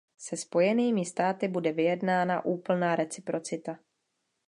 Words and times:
Se 0.17 0.37
Spojenými 0.37 1.05
státy 1.05 1.47
bude 1.47 1.71
vyjednána 1.71 2.45
úplná 2.45 2.95
reciprocita. 2.95 3.79